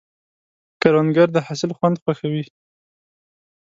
کروندګر 0.81 1.27
د 1.33 1.37
حاصل 1.47 1.71
خوند 1.77 1.95
خوښوي 2.03 2.43